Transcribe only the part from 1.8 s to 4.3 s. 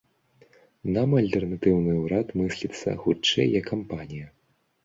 ўрад мысліцца, хутчэй, як кампанія.